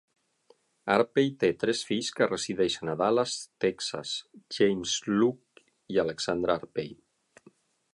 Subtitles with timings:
[0.93, 4.17] Arpey té tres fills que resideixen a Dallas, Texas:
[4.59, 6.95] James, Luke i Alexandra Arpey.